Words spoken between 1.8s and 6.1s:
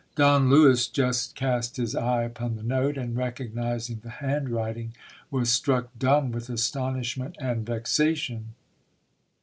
eye upon the note, and recognizing the handwriting, was struck